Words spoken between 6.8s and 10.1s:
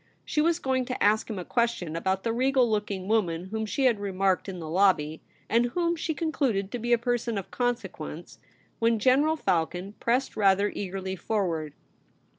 a person of consequence, when General Palcon